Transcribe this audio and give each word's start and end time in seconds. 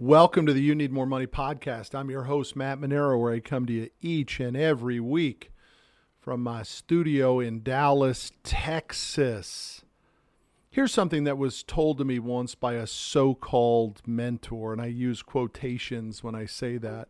Welcome 0.00 0.46
to 0.46 0.52
the 0.52 0.62
You 0.62 0.76
Need 0.76 0.92
More 0.92 1.06
Money 1.06 1.26
podcast. 1.26 1.92
I'm 1.92 2.08
your 2.08 2.22
host, 2.22 2.54
Matt 2.54 2.78
Manero, 2.78 3.20
where 3.20 3.32
I 3.32 3.40
come 3.40 3.66
to 3.66 3.72
you 3.72 3.90
each 4.00 4.38
and 4.38 4.56
every 4.56 5.00
week 5.00 5.50
from 6.20 6.40
my 6.40 6.62
studio 6.62 7.40
in 7.40 7.64
Dallas, 7.64 8.30
Texas. 8.44 9.82
Here's 10.70 10.92
something 10.92 11.24
that 11.24 11.36
was 11.36 11.64
told 11.64 11.98
to 11.98 12.04
me 12.04 12.20
once 12.20 12.54
by 12.54 12.74
a 12.74 12.86
so 12.86 13.34
called 13.34 14.00
mentor, 14.06 14.72
and 14.72 14.80
I 14.80 14.86
use 14.86 15.20
quotations 15.20 16.22
when 16.22 16.36
I 16.36 16.46
say 16.46 16.78
that. 16.78 17.08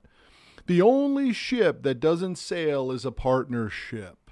The 0.67 0.81
only 0.81 1.35
ship 1.35 1.83
that 1.83 2.01
doesn't 2.01 2.37
sail 2.37 2.91
is 2.91 3.05
a 3.05 3.13
partnership. 3.13 4.31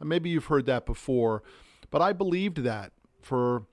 Maybe 0.00 0.30
you've 0.30 0.44
heard 0.44 0.66
that 0.66 0.86
before, 0.86 1.42
but 1.90 2.00
I 2.02 2.12
believed 2.12 2.58
that 2.58 2.92
for 3.20 3.64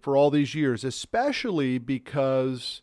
for 0.00 0.16
all 0.16 0.30
these 0.30 0.54
years, 0.54 0.84
especially 0.84 1.78
because 1.78 2.80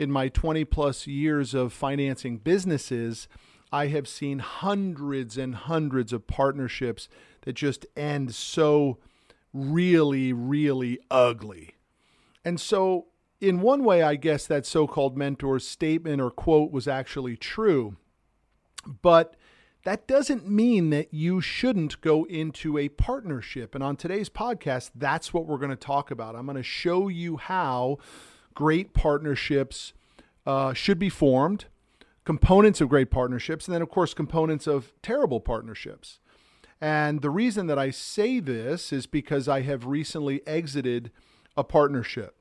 in 0.00 0.10
my 0.10 0.28
20 0.28 0.64
plus 0.64 1.06
years 1.06 1.52
of 1.52 1.74
financing 1.74 2.38
businesses, 2.38 3.28
I 3.70 3.88
have 3.88 4.08
seen 4.08 4.38
hundreds 4.38 5.36
and 5.36 5.54
hundreds 5.54 6.14
of 6.14 6.26
partnerships 6.26 7.10
that 7.42 7.52
just 7.52 7.84
end 7.94 8.34
so 8.34 8.96
really, 9.52 10.32
really 10.32 10.98
ugly. 11.10 11.74
And 12.46 12.58
so, 12.58 13.08
in 13.42 13.60
one 13.60 13.84
way, 13.84 14.02
I 14.02 14.14
guess 14.16 14.46
that 14.46 14.64
so 14.64 14.86
called 14.86 15.18
mentor's 15.18 15.68
statement 15.68 16.22
or 16.22 16.30
quote 16.30 16.72
was 16.72 16.88
actually 16.88 17.36
true. 17.36 17.98
But 19.02 19.36
that 19.84 20.08
doesn't 20.08 20.48
mean 20.48 20.88
that 20.90 21.12
you 21.12 21.42
shouldn't 21.42 22.00
go 22.00 22.24
into 22.24 22.78
a 22.78 22.88
partnership. 22.88 23.74
And 23.74 23.84
on 23.84 23.96
today's 23.96 24.30
podcast, 24.30 24.92
that's 24.94 25.34
what 25.34 25.46
we're 25.46 25.58
going 25.58 25.70
to 25.70 25.76
talk 25.76 26.10
about. 26.10 26.36
I'm 26.36 26.46
going 26.46 26.56
to 26.56 26.62
show 26.62 27.08
you 27.08 27.36
how 27.36 27.98
great 28.54 28.92
partnerships 28.94 29.92
uh, 30.46 30.72
should 30.72 30.98
be 30.98 31.08
formed, 31.08 31.66
components 32.24 32.80
of 32.80 32.88
great 32.88 33.10
partnerships, 33.10 33.66
and 33.66 33.74
then, 33.74 33.82
of 33.82 33.88
course, 33.88 34.14
components 34.14 34.66
of 34.66 34.92
terrible 35.02 35.40
partnerships. 35.40 36.20
And 36.80 37.20
the 37.20 37.30
reason 37.30 37.66
that 37.66 37.78
I 37.78 37.90
say 37.90 38.40
this 38.40 38.92
is 38.92 39.06
because 39.06 39.48
I 39.48 39.60
have 39.62 39.84
recently 39.86 40.46
exited 40.46 41.10
a 41.56 41.64
partnership. 41.64 42.36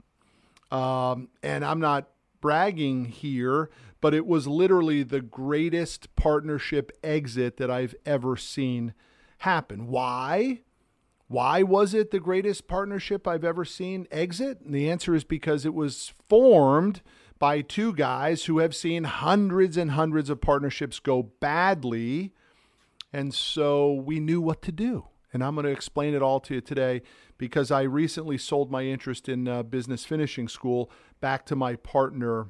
Um, 0.71 1.29
and 1.43 1.66
I'm 1.66 1.79
not 1.79 2.09
bragging 2.39 3.05
here, 3.05 3.69
but 4.01 4.13
it 4.13 4.25
was 4.25 4.47
literally 4.47 5.03
the 5.03 5.21
greatest 5.21 6.16
partnership 6.16 6.91
exit 7.03 7.57
that 7.57 7.69
I've 7.69 7.95
ever 8.05 8.38
seen 8.38 8.94
happen. 9.39 9.88
Why? 9.88 10.61
Why 11.30 11.61
was 11.61 11.94
it 11.94 12.09
the 12.09 12.19
greatest 12.19 12.67
partnership 12.67 13.27
I've 13.27 13.44
ever 13.44 13.63
seen 13.63 14.08
exit? 14.09 14.61
And 14.61 14.73
the 14.73 14.89
answer 14.89 15.13
is 15.13 15.23
because 15.23 15.63
it 15.63 15.75
was 15.75 16.11
formed 16.27 17.03
by 17.38 17.61
two 17.61 17.94
guys 17.94 18.45
who 18.45 18.58
have 18.58 18.75
seen 18.75 19.03
hundreds 19.03 19.77
and 19.77 19.91
hundreds 19.91 20.31
of 20.31 20.41
partnerships 20.41 21.00
go 21.00 21.22
badly. 21.39 22.33
And 23.13 23.31
so 23.31 23.94
we 23.94 24.19
knew 24.19 24.41
what 24.41 24.63
to 24.63 24.72
do. 24.72 25.05
And 25.31 25.44
I'm 25.44 25.53
going 25.53 25.66
to 25.66 25.72
explain 25.72 26.16
it 26.16 26.23
all 26.23 26.39
to 26.39 26.55
you 26.55 26.61
today 26.61 27.03
because 27.38 27.69
I 27.69 27.83
recently 27.83 28.39
sold 28.39 28.72
my 28.72 28.85
interest 28.85 29.30
in 29.30 29.47
uh, 29.47 29.61
business 29.61 30.05
finishing 30.05 30.47
school 30.47 30.89
back 31.22 31.45
to 31.45 31.55
my 31.55 31.75
partner, 31.75 32.47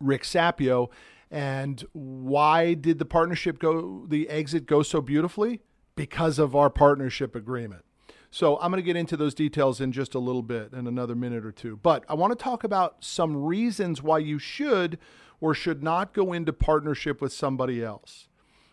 Rick 0.00 0.22
Sapio. 0.22 0.88
And 1.30 1.84
why 1.92 2.72
did 2.72 2.98
the 2.98 3.04
partnership 3.04 3.58
go, 3.58 4.06
the 4.08 4.30
exit 4.30 4.64
go 4.64 4.82
so 4.82 5.02
beautifully? 5.02 5.60
Because 5.96 6.38
of 6.38 6.56
our 6.56 6.70
partnership 6.70 7.34
agreement. 7.34 7.84
So 8.30 8.58
I'm 8.58 8.72
going 8.72 8.82
to 8.82 8.86
get 8.86 8.96
into 8.96 9.16
those 9.16 9.32
details 9.32 9.80
in 9.80 9.92
just 9.92 10.14
a 10.14 10.18
little 10.18 10.42
bit, 10.42 10.72
in 10.72 10.88
another 10.88 11.14
minute 11.14 11.46
or 11.46 11.52
two. 11.52 11.76
But 11.76 12.04
I 12.08 12.14
want 12.14 12.36
to 12.36 12.42
talk 12.42 12.64
about 12.64 12.96
some 13.04 13.44
reasons 13.44 14.02
why 14.02 14.18
you 14.18 14.40
should 14.40 14.98
or 15.40 15.54
should 15.54 15.84
not 15.84 16.12
go 16.12 16.32
into 16.32 16.52
partnership 16.52 17.20
with 17.20 17.32
somebody 17.32 17.84
else. 17.84 18.26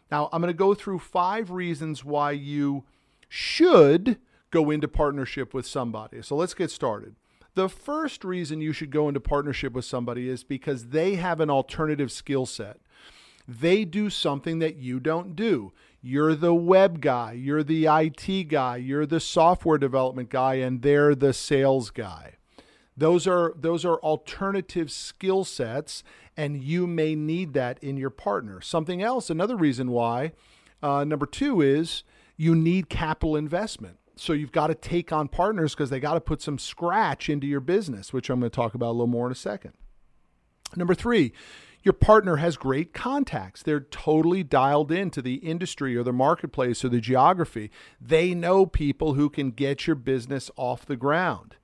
Now, 0.10 0.30
I'm 0.34 0.42
going 0.42 0.52
to 0.52 0.58
go 0.58 0.74
through 0.74 1.00
five 1.00 1.52
reasons 1.52 2.04
why 2.04 2.32
you 2.32 2.86
should 3.30 4.18
go 4.50 4.72
into 4.72 4.88
partnership 4.88 5.54
with 5.54 5.68
somebody. 5.68 6.22
So 6.22 6.36
let's 6.36 6.54
get 6.54 6.72
started. 6.72 7.16
The 7.54 7.70
first 7.70 8.24
reason 8.24 8.62
you 8.62 8.74
should 8.74 8.92
go 8.92 9.08
into 9.08 9.20
partnership 9.20 9.74
with 9.74 9.86
somebody 9.86 10.28
is 10.28 10.44
because 10.44 10.88
they 10.88 11.16
have 11.16 11.40
an 11.40 11.50
alternative 11.50 12.12
skill 12.12 12.46
set. 12.46 12.80
They 13.48 13.86
do 13.86 14.10
something 14.10 14.60
that 14.60 14.78
you 14.78 15.00
don't 15.00 15.36
do. 15.36 15.74
You're 16.02 16.36
the 16.36 16.54
web 16.54 17.00
guy, 17.00 17.34
you're 17.34 17.64
the 17.64 17.86
IT 17.86 18.48
guy, 18.48 18.78
you're 18.78 19.06
the 19.06 19.20
software 19.20 19.78
development 19.78 20.30
guy, 20.30 20.56
and 20.56 20.82
they're 20.82 21.14
the 21.14 21.32
sales 21.32 21.92
guy. 21.92 22.38
Those 22.98 23.28
are 23.28 23.54
those 23.56 23.86
are 23.86 23.98
alternative 23.98 24.92
skill 24.92 25.44
sets, 25.44 26.04
and 26.36 26.62
you 26.62 26.88
may 26.88 27.16
need 27.16 27.54
that 27.54 27.82
in 27.84 27.98
your 27.98 28.10
partner. 28.10 28.62
Something 28.62 29.02
else, 29.02 29.30
another 29.30 29.56
reason 29.56 29.92
why, 29.92 30.34
uh, 30.82 31.04
number 31.04 31.26
two 31.26 31.62
is 31.62 32.04
you 32.36 32.56
need 32.56 32.90
capital 32.90 33.36
investment. 33.36 33.98
So 34.16 34.34
you've 34.34 34.52
got 34.52 34.68
to 34.68 34.76
take 34.76 35.12
on 35.12 35.28
partners 35.28 35.74
because 35.74 35.90
they 35.90 36.00
got 36.00 36.16
to 36.16 36.22
put 36.22 36.42
some 36.42 36.58
scratch 36.58 37.30
into 37.30 37.48
your 37.48 37.60
business, 37.60 38.12
which 38.12 38.30
I'm 38.30 38.40
going 38.40 38.52
to 38.52 38.56
talk 38.56 38.74
about 38.74 38.90
a 38.90 38.92
little 38.92 39.08
more 39.08 39.26
in 39.26 39.32
a 39.32 39.36
second. 39.36 39.74
Number 40.76 40.94
three, 40.94 41.34
your 41.84 41.94
partner 41.94 42.38
has 42.38 42.58
great 42.58 42.94
contacts. 42.94 43.64
They're 43.64 43.80
totally 43.80 44.44
dialed 44.44 44.92
into 44.92 45.22
the 45.22 45.36
industry 45.36 45.96
or 45.96 46.04
the 46.04 46.14
marketplace 46.14 46.86
or 46.86 46.90
the 46.90 47.02
geography. 47.02 47.72
They 48.00 48.34
know 48.34 48.66
people 48.66 49.14
who 49.14 49.30
can 49.30 49.52
get 49.52 49.88
your 49.88 49.96
business 49.96 50.52
off 50.56 50.86
the 50.86 50.96
ground. 50.96 51.56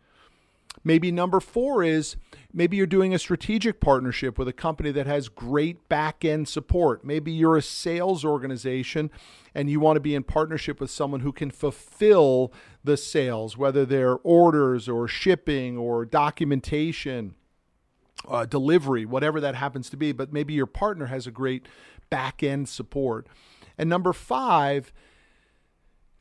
Maybe 0.83 1.11
number 1.11 1.39
four 1.39 1.83
is 1.83 2.15
maybe 2.53 2.77
you're 2.77 2.85
doing 2.85 3.13
a 3.13 3.19
strategic 3.19 3.79
partnership 3.81 4.37
with 4.37 4.47
a 4.47 4.53
company 4.53 4.91
that 4.91 5.05
has 5.05 5.27
great 5.27 5.89
back 5.89 6.23
end 6.23 6.47
support. 6.47 7.03
Maybe 7.03 7.31
you're 7.31 7.57
a 7.57 7.61
sales 7.61 8.23
organization 8.23 9.11
and 9.53 9.69
you 9.69 9.79
want 9.79 9.97
to 9.97 10.01
be 10.01 10.15
in 10.15 10.23
partnership 10.23 10.79
with 10.79 10.89
someone 10.89 11.21
who 11.21 11.31
can 11.31 11.51
fulfill 11.51 12.53
the 12.83 12.95
sales, 12.95 13.57
whether 13.57 13.85
they're 13.85 14.17
orders 14.17 14.87
or 14.87 15.07
shipping 15.07 15.77
or 15.77 16.05
documentation 16.05 17.35
uh, 18.27 18.45
delivery, 18.45 19.05
whatever 19.05 19.39
that 19.41 19.55
happens 19.55 19.89
to 19.89 19.97
be. 19.97 20.11
But 20.11 20.31
maybe 20.31 20.53
your 20.53 20.65
partner 20.65 21.07
has 21.07 21.27
a 21.27 21.31
great 21.31 21.67
back 22.09 22.43
end 22.43 22.69
support. 22.69 23.27
And 23.77 23.89
number 23.89 24.13
five 24.13 24.91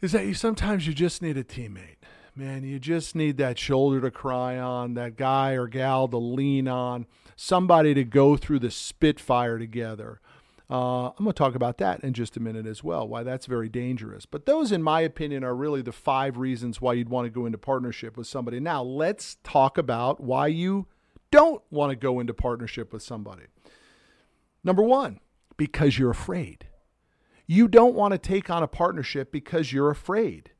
is 0.01 0.13
that 0.13 0.27
you 0.27 0.35
sometimes 0.35 0.87
you 0.87 0.95
just 0.95 1.23
need 1.23 1.37
a 1.37 1.45
teammate. 1.45 1.97
Man, 2.35 2.65
you 2.65 2.79
just 2.79 3.15
need 3.15 3.39
that 3.39 3.59
shoulder 3.59 3.99
to 4.03 4.11
cry 4.11 4.59
on, 4.59 4.93
that 4.95 5.17
guy 5.17 5.53
or 5.53 5.67
gal 5.67 6.07
to 6.09 6.19
lean 6.19 6.69
on, 6.69 7.07
somebody 7.35 7.95
to 7.95 8.05
go 8.05 8.37
through 8.37 8.59
the 8.59 8.71
spitfire 8.71 9.59
together. 9.59 10.21
Uh, 10.69 11.07
I'm 11.07 11.25
going 11.25 11.29
to 11.29 11.33
talk 11.33 11.55
about 11.55 11.79
that 11.79 12.01
in 12.01 12.13
just 12.13 12.37
a 12.37 12.41
minute 12.41 12.67
as 12.67 12.85
well, 12.85 13.09
why 13.09 13.23
that's 13.23 13.47
very 13.47 13.69
dangerous. 13.71 14.27
But 14.27 14.45
those, 14.45 14.71
in 14.71 14.83
my 14.83 15.01
opinion, 15.01 15.45
are 15.45 15.55
really 15.55 15.81
the 15.81 15.93
five 15.93 16.37
reasons 16.37 16.81
why 16.81 16.95
you'd 16.95 17.09
want 17.09 17.25
to 17.25 17.31
go 17.31 17.47
into 17.47 17.57
partnership 17.57 18.17
with 18.17 18.27
somebody. 18.27 18.61
Now, 18.61 18.83
let's 18.83 19.37
talk 19.43 19.79
about 19.79 20.21
why 20.21 20.49
you 20.49 20.89
don't 21.31 21.63
want 21.71 21.91
to 21.91 21.97
go 21.97 22.21
into 22.21 22.35
partnership 22.35 22.93
with 22.93 23.03
somebody. 23.03 23.45
Number 24.65 24.83
one, 24.83 25.21
because 25.57 25.99
you're 25.99 26.11
afraid. 26.11 26.67
You 27.47 27.69
don't 27.69 27.95
want 27.95 28.13
to 28.13 28.19
take 28.19 28.51
on 28.51 28.63
a 28.63 28.69
partnership 28.69 29.31
because 29.31 29.73
you're 29.73 29.91
afraid. 29.91 30.51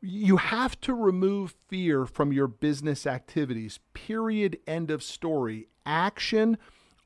You 0.00 0.36
have 0.36 0.80
to 0.82 0.94
remove 0.94 1.54
fear 1.68 2.06
from 2.06 2.32
your 2.32 2.46
business 2.46 3.06
activities. 3.06 3.80
Period. 3.94 4.58
End 4.66 4.90
of 4.90 5.02
story. 5.02 5.68
Action 5.84 6.58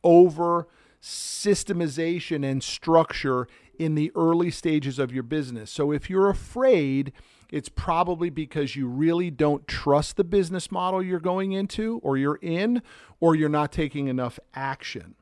over 0.05 0.69
systemization 1.01 2.45
and 2.45 2.63
structure 2.63 3.47
in 3.79 3.95
the 3.95 4.11
early 4.15 4.51
stages 4.51 4.99
of 4.99 5.13
your 5.13 5.23
business. 5.23 5.71
So 5.71 5.93
if 5.93 6.11
you're 6.11 6.29
afraid, 6.29 7.13
it's 7.51 7.69
probably 7.69 8.29
because 8.31 8.77
you 8.77 8.87
really 8.87 9.31
don't 9.31 9.67
trust 9.67 10.17
the 10.17 10.25
business 10.25 10.71
model 10.71 11.03
you're 11.03 11.19
going 11.19 11.53
into 11.53 11.99
or 12.03 12.17
you're 12.17 12.39
in, 12.43 12.83
or 13.21 13.35
you're 13.35 13.49
not 13.49 13.73
taking 13.73 14.09
enough 14.09 14.39
action. 14.55 15.15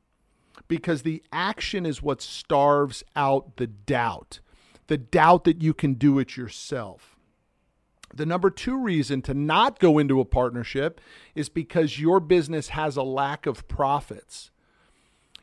Because 0.68 1.02
the 1.02 1.22
action 1.32 1.86
is 1.86 2.02
what 2.02 2.20
starves 2.20 3.04
out 3.14 3.56
the 3.56 3.68
doubt, 3.68 4.40
the 4.88 4.98
doubt 4.98 5.44
that 5.44 5.62
you 5.62 5.72
can 5.72 5.94
do 5.94 6.18
it 6.18 6.36
yourself. 6.36 7.16
The 8.12 8.26
number 8.26 8.50
two 8.50 8.80
reason 8.80 9.22
to 9.22 9.34
not 9.34 9.78
go 9.78 9.98
into 9.98 10.20
a 10.20 10.24
partnership 10.24 11.00
is 11.34 11.48
because 11.48 12.00
your 12.00 12.18
business 12.18 12.68
has 12.70 12.96
a 12.96 13.02
lack 13.02 13.46
of 13.46 13.68
profits. 13.68 14.50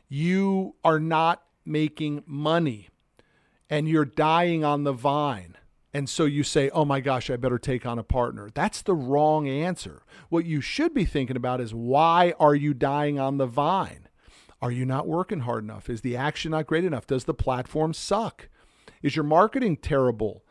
You 0.08 0.74
are 0.84 1.00
not 1.00 1.42
making 1.64 2.24
money 2.26 2.88
and 3.70 3.88
you're 3.88 4.04
dying 4.04 4.64
on 4.64 4.84
the 4.84 4.92
vine 4.92 5.56
and 5.94 6.08
so 6.08 6.24
you 6.24 6.42
say, 6.42 6.70
oh 6.70 6.84
my 6.84 7.00
gosh, 7.00 7.30
I 7.30 7.36
better 7.36 7.58
take 7.58 7.86
on 7.86 8.00
a 8.00 8.02
partner. 8.02 8.50
That's 8.52 8.82
the 8.82 8.96
wrong 8.96 9.48
answer. 9.48 10.02
What 10.28 10.44
you 10.44 10.60
should 10.60 10.92
be 10.92 11.04
thinking 11.04 11.36
about 11.36 11.60
is 11.60 11.72
why 11.72 12.34
are 12.40 12.56
you 12.56 12.74
dying 12.74 13.20
on 13.20 13.38
the 13.38 13.46
vine? 13.46 14.08
Are 14.60 14.72
you 14.72 14.84
not 14.84 15.06
working 15.06 15.40
hard 15.40 15.62
enough? 15.62 15.88
Is 15.88 16.00
the 16.00 16.16
action 16.16 16.50
not 16.50 16.66
great 16.66 16.84
enough? 16.84 17.06
Does 17.06 17.24
the 17.24 17.34
platform 17.34 17.94
suck? 17.94 18.48
Is 19.02 19.14
your 19.14 19.24
marketing 19.24 19.76
terrible? 19.76 20.44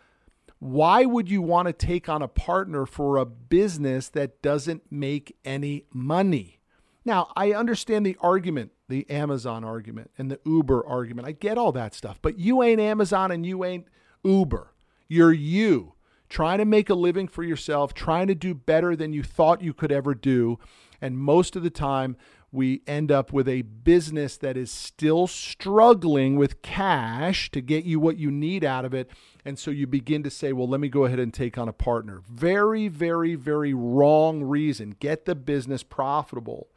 Why 0.59 1.03
would 1.03 1.29
you 1.29 1.41
want 1.41 1.67
to 1.67 1.73
take 1.73 2.07
on 2.07 2.21
a 2.21 2.27
partner 2.29 2.85
for 2.85 3.17
a 3.17 3.25
business 3.25 4.07
that 4.09 4.41
doesn't 4.41 4.89
make 4.89 5.35
any 5.43 5.83
money? 5.91 6.61
Now, 7.03 7.33
I 7.35 7.51
understand 7.51 8.05
the 8.05 8.15
argument, 8.21 8.71
the 8.87 9.09
Amazon 9.09 9.65
argument 9.65 10.11
and 10.17 10.31
the 10.31 10.39
Uber 10.45 10.87
argument. 10.87 11.27
I 11.27 11.33
get 11.33 11.57
all 11.57 11.73
that 11.73 11.93
stuff, 11.93 12.19
but 12.21 12.39
you 12.39 12.63
ain't 12.63 12.79
Amazon 12.79 13.29
and 13.31 13.45
you 13.45 13.65
ain't 13.65 13.87
Uber. 14.23 14.72
You're 15.13 15.31
you 15.31 15.93
trying 16.27 16.57
to 16.57 16.65
make 16.65 16.89
a 16.89 16.95
living 16.95 17.27
for 17.27 17.43
yourself, 17.43 17.93
trying 17.93 18.25
to 18.25 18.33
do 18.33 18.55
better 18.55 18.95
than 18.95 19.13
you 19.13 19.21
thought 19.21 19.61
you 19.61 19.71
could 19.71 19.91
ever 19.91 20.15
do. 20.15 20.57
And 20.99 21.19
most 21.19 21.55
of 21.55 21.61
the 21.61 21.69
time, 21.69 22.17
we 22.51 22.81
end 22.87 23.11
up 23.11 23.31
with 23.31 23.47
a 23.47 23.61
business 23.61 24.37
that 24.37 24.57
is 24.57 24.71
still 24.71 25.27
struggling 25.27 26.35
with 26.35 26.63
cash 26.63 27.51
to 27.51 27.61
get 27.61 27.83
you 27.83 27.99
what 27.99 28.17
you 28.17 28.31
need 28.31 28.63
out 28.63 28.85
of 28.85 28.95
it. 28.95 29.07
And 29.45 29.59
so 29.59 29.69
you 29.69 29.85
begin 29.85 30.23
to 30.23 30.31
say, 30.31 30.51
well, 30.51 30.67
let 30.67 30.79
me 30.79 30.89
go 30.89 31.05
ahead 31.05 31.19
and 31.19 31.31
take 31.31 31.59
on 31.59 31.69
a 31.69 31.73
partner. 31.73 32.23
Very, 32.27 32.87
very, 32.87 33.35
very 33.35 33.75
wrong 33.75 34.41
reason. 34.41 34.95
Get 34.99 35.25
the 35.25 35.35
business 35.35 35.83
profitable. 35.83 36.69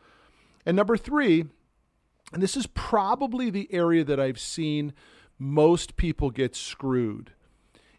And 0.66 0.76
number 0.76 0.98
three, 0.98 1.46
and 2.34 2.42
this 2.42 2.54
is 2.54 2.66
probably 2.66 3.48
the 3.48 3.72
area 3.72 4.04
that 4.04 4.20
I've 4.20 4.40
seen 4.40 4.92
most 5.38 5.96
people 5.96 6.30
get 6.30 6.54
screwed, 6.54 7.32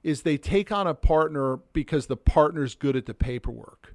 is 0.08 0.22
they 0.22 0.38
take 0.38 0.72
on 0.72 0.88
a 0.88 0.94
partner 0.94 1.58
because 1.74 2.08
the 2.08 2.18
partner's 2.18 2.76
good 2.76 2.96
at 2.96 3.06
the 3.06 3.14
paperwork 3.14 3.94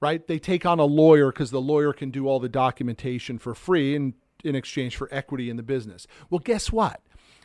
right? 0.00 0.26
They 0.26 0.38
take 0.38 0.66
on 0.66 0.78
a 0.78 0.84
lawyer 0.84 1.32
because 1.32 1.50
the 1.50 1.60
lawyer 1.60 1.92
can 1.92 2.10
do 2.10 2.28
all 2.28 2.38
the 2.38 2.48
documentation 2.48 3.38
for 3.38 3.54
free 3.54 3.94
in, 3.94 4.14
in 4.44 4.54
exchange 4.54 4.96
for 4.96 5.08
equity 5.10 5.48
in 5.50 5.56
the 5.56 5.62
business. 5.62 6.06
Well, 6.30 6.38
guess 6.38 6.70
what? 6.70 7.00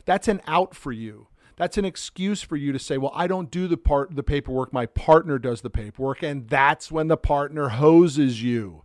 That's 0.06 0.28
an 0.28 0.42
out 0.48 0.76
for 0.76 0.92
you. 0.92 1.28
That's 1.56 1.78
an 1.78 1.86
excuse 1.86 2.42
for 2.42 2.56
you 2.56 2.72
to 2.72 2.80
say, 2.80 2.98
"Well, 2.98 3.12
I 3.14 3.28
don't 3.28 3.52
do 3.52 3.68
the 3.68 3.78
part 3.78 4.16
the 4.16 4.24
paperwork. 4.24 4.74
My 4.74 4.88
partner 4.88 5.38
does 5.38 5.62
the 5.62 5.70
paperwork." 5.70 6.24
And 6.24 6.48
that's 6.48 6.92
when 6.92 7.08
the 7.08 7.18
partner 7.18 7.70
hoses 7.70 8.42
you. 8.42 8.84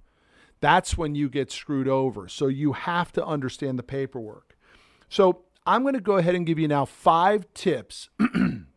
That's 0.61 0.97
when 0.99 1.15
you 1.15 1.29
get 1.29 1.51
screwed 1.51 1.89
over. 1.89 2.29
So 2.29 2.49
you 2.49 2.73
have 2.73 3.13
to 3.13 3.25
understand 3.25 3.79
the 3.79 3.83
paperwork. 3.83 4.57
So, 5.09 5.43
I'm 5.67 5.83
going 5.83 5.95
to 5.95 6.01
go 6.01 6.17
ahead 6.17 6.35
and 6.35 6.47
give 6.47 6.59
you 6.59 6.69
now 6.69 6.85
5 6.85 7.53
tips 7.53 8.09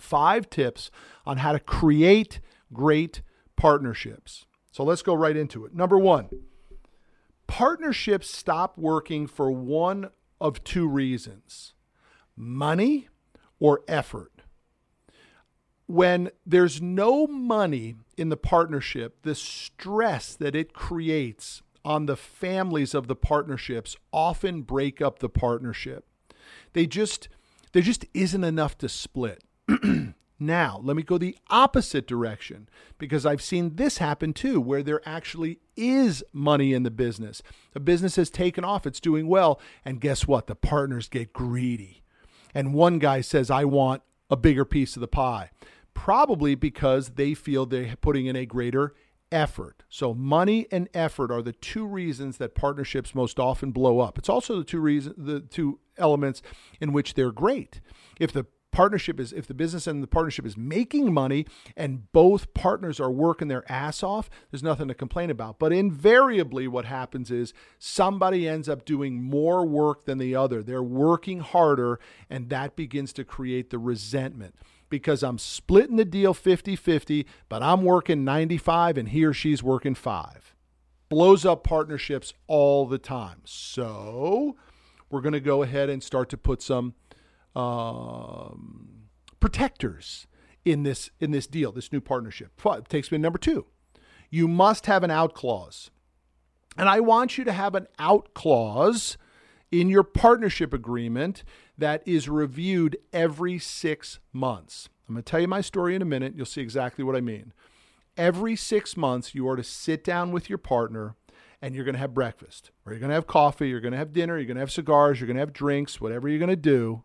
5 0.00 0.50
tips 0.50 0.90
on 1.26 1.38
how 1.38 1.52
to 1.52 1.60
create 1.60 2.40
great 2.72 3.22
partnerships. 3.56 4.46
So 4.72 4.84
let's 4.84 5.02
go 5.02 5.14
right 5.14 5.36
into 5.36 5.64
it. 5.64 5.74
Number 5.74 5.98
one, 5.98 6.28
partnerships 7.46 8.30
stop 8.30 8.78
working 8.78 9.26
for 9.26 9.50
one 9.50 10.10
of 10.40 10.64
two 10.64 10.88
reasons 10.88 11.74
money 12.36 13.08
or 13.58 13.82
effort. 13.86 14.32
When 15.86 16.30
there's 16.46 16.80
no 16.80 17.26
money 17.26 17.96
in 18.16 18.28
the 18.28 18.36
partnership, 18.36 19.22
the 19.22 19.34
stress 19.34 20.36
that 20.36 20.54
it 20.54 20.72
creates 20.72 21.62
on 21.84 22.06
the 22.06 22.16
families 22.16 22.94
of 22.94 23.08
the 23.08 23.16
partnerships 23.16 23.96
often 24.12 24.62
break 24.62 25.02
up 25.02 25.18
the 25.18 25.28
partnership. 25.28 26.04
They 26.72 26.86
just 26.86 27.28
there 27.72 27.82
just 27.82 28.04
isn't 28.14 28.44
enough 28.44 28.78
to 28.78 28.88
split. 28.88 29.44
Now, 30.42 30.80
let 30.82 30.96
me 30.96 31.02
go 31.02 31.18
the 31.18 31.36
opposite 31.50 32.06
direction 32.06 32.66
because 32.96 33.26
I've 33.26 33.42
seen 33.42 33.76
this 33.76 33.98
happen 33.98 34.32
too, 34.32 34.58
where 34.58 34.82
there 34.82 35.06
actually 35.06 35.58
is 35.76 36.24
money 36.32 36.72
in 36.72 36.82
the 36.82 36.90
business. 36.90 37.42
The 37.74 37.80
business 37.80 38.16
has 38.16 38.30
taken 38.30 38.64
off, 38.64 38.86
it's 38.86 39.00
doing 39.00 39.28
well. 39.28 39.60
And 39.84 40.00
guess 40.00 40.26
what? 40.26 40.46
The 40.46 40.54
partners 40.54 41.10
get 41.10 41.34
greedy. 41.34 42.02
And 42.54 42.72
one 42.72 42.98
guy 42.98 43.20
says, 43.20 43.50
I 43.50 43.66
want 43.66 44.02
a 44.30 44.36
bigger 44.36 44.64
piece 44.64 44.96
of 44.96 45.00
the 45.00 45.08
pie, 45.08 45.50
probably 45.92 46.54
because 46.54 47.10
they 47.10 47.34
feel 47.34 47.66
they're 47.66 47.96
putting 48.00 48.24
in 48.24 48.34
a 48.34 48.46
greater 48.46 48.94
effort. 49.30 49.82
So 49.90 50.14
money 50.14 50.66
and 50.72 50.88
effort 50.94 51.30
are 51.30 51.42
the 51.42 51.52
two 51.52 51.84
reasons 51.86 52.38
that 52.38 52.54
partnerships 52.54 53.14
most 53.14 53.38
often 53.38 53.72
blow 53.72 54.00
up. 54.00 54.16
It's 54.16 54.30
also 54.30 54.56
the 54.56 54.64
two 54.64 54.80
reasons 54.80 55.16
the 55.18 55.40
two 55.40 55.80
elements 55.98 56.40
in 56.80 56.94
which 56.94 57.12
they're 57.12 57.30
great. 57.30 57.82
If 58.18 58.32
the 58.32 58.46
partnership 58.72 59.18
is 59.18 59.32
if 59.32 59.46
the 59.46 59.54
business 59.54 59.86
and 59.86 60.02
the 60.02 60.06
partnership 60.06 60.46
is 60.46 60.56
making 60.56 61.12
money 61.12 61.46
and 61.76 62.10
both 62.12 62.52
partners 62.54 63.00
are 63.00 63.10
working 63.10 63.48
their 63.48 63.70
ass 63.70 64.02
off 64.02 64.30
there's 64.50 64.62
nothing 64.62 64.88
to 64.88 64.94
complain 64.94 65.30
about. 65.30 65.58
But 65.58 65.72
invariably 65.72 66.68
what 66.68 66.84
happens 66.84 67.30
is 67.30 67.52
somebody 67.78 68.48
ends 68.48 68.68
up 68.68 68.84
doing 68.84 69.22
more 69.22 69.66
work 69.66 70.04
than 70.04 70.18
the 70.18 70.34
other. 70.34 70.62
They're 70.62 70.82
working 70.82 71.40
harder 71.40 71.98
and 72.28 72.48
that 72.50 72.76
begins 72.76 73.12
to 73.14 73.24
create 73.24 73.70
the 73.70 73.78
resentment. 73.78 74.54
Because 74.88 75.22
I'm 75.22 75.38
splitting 75.38 75.96
the 75.96 76.04
deal 76.04 76.34
50-50 76.34 77.24
but 77.48 77.62
I'm 77.62 77.82
working 77.82 78.24
95 78.24 78.98
and 78.98 79.08
he 79.08 79.24
or 79.24 79.32
she's 79.32 79.62
working 79.62 79.94
5 79.94 80.54
blows 81.08 81.44
up 81.44 81.64
partnerships 81.64 82.32
all 82.46 82.86
the 82.86 82.98
time. 82.98 83.42
So 83.44 84.56
we're 85.10 85.20
going 85.20 85.34
to 85.34 85.40
go 85.40 85.62
ahead 85.62 85.90
and 85.90 86.02
start 86.02 86.30
to 86.30 86.38
put 86.38 86.62
some 86.62 86.94
um, 87.56 89.08
protectors 89.40 90.26
in 90.64 90.82
this 90.82 91.10
in 91.20 91.30
this 91.30 91.46
deal, 91.46 91.72
this 91.72 91.92
new 91.92 92.00
partnership. 92.00 92.52
Takes 92.88 93.10
me 93.10 93.18
to 93.18 93.22
number 93.22 93.38
two. 93.38 93.66
You 94.30 94.46
must 94.46 94.86
have 94.86 95.02
an 95.02 95.10
out 95.10 95.34
clause. 95.34 95.90
And 96.76 96.88
I 96.88 97.00
want 97.00 97.36
you 97.36 97.44
to 97.44 97.52
have 97.52 97.74
an 97.74 97.88
out 97.98 98.32
clause 98.32 99.18
in 99.72 99.88
your 99.88 100.04
partnership 100.04 100.72
agreement 100.72 101.42
that 101.76 102.02
is 102.06 102.28
reviewed 102.28 102.96
every 103.12 103.58
six 103.58 104.20
months. 104.32 104.88
I'm 105.08 105.14
going 105.14 105.24
to 105.24 105.30
tell 105.30 105.40
you 105.40 105.48
my 105.48 105.60
story 105.60 105.96
in 105.96 106.02
a 106.02 106.06
minute. 106.06 106.34
You'll 106.36 106.46
see 106.46 106.60
exactly 106.60 107.02
what 107.02 107.16
I 107.16 107.20
mean. 107.20 107.52
Every 108.16 108.54
six 108.54 108.96
months, 108.96 109.34
you 109.34 109.48
are 109.48 109.56
to 109.56 109.64
sit 109.64 110.04
down 110.04 110.30
with 110.30 110.48
your 110.48 110.58
partner 110.58 111.16
and 111.60 111.74
you're 111.74 111.84
going 111.84 111.94
to 111.94 112.00
have 112.00 112.14
breakfast, 112.14 112.70
or 112.84 112.92
you're 112.92 113.00
going 113.00 113.10
to 113.10 113.14
have 113.14 113.26
coffee, 113.26 113.68
you're 113.68 113.80
going 113.80 113.92
to 113.92 113.98
have 113.98 114.12
dinner, 114.12 114.38
you're 114.38 114.46
going 114.46 114.56
to 114.56 114.62
have 114.62 114.70
cigars, 114.70 115.20
you're 115.20 115.26
going 115.26 115.36
to 115.36 115.40
have 115.40 115.52
drinks, 115.52 116.00
whatever 116.00 116.28
you're 116.28 116.38
going 116.38 116.48
to 116.48 116.56
do 116.56 117.02